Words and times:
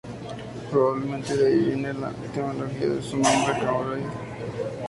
Probablemente 0.71 1.37
de 1.37 1.45
ahí 1.45 1.59
viene 1.65 1.93
la 1.93 2.09
etimología 2.25 2.89
de 2.89 3.03
su 3.03 3.17
nombre 3.17 3.53
Cam-Bridge 3.59 4.03
o 4.07 4.07
Puente-Cam. 4.07 4.71